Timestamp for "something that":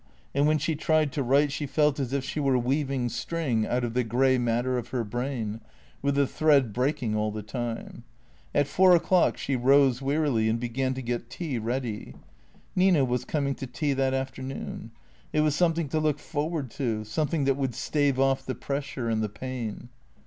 17.03-17.55